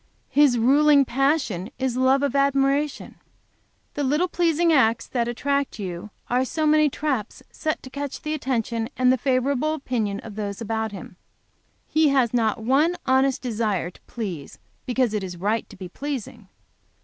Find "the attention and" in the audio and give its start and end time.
8.23-9.11